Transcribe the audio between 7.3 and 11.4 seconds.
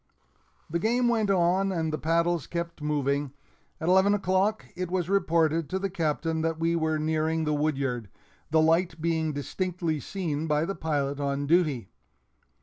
the woodyard, the light being distinctly seen by the pilot